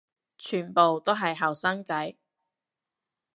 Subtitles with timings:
[0.39, 2.15] 全部都係後生仔